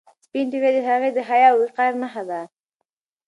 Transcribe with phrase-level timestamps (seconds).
[0.25, 2.41] سپین ټیکری د هغې د حیا او وقار نښه وه.